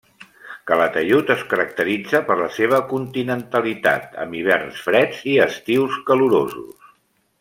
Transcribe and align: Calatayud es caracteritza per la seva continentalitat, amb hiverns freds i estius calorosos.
Calatayud 0.69 1.33
es 1.33 1.43
caracteritza 1.51 2.21
per 2.29 2.37
la 2.39 2.47
seva 2.55 2.79
continentalitat, 2.93 4.19
amb 4.25 4.39
hiverns 4.41 4.81
freds 4.87 5.21
i 5.35 5.37
estius 5.45 6.01
calorosos. 6.09 6.93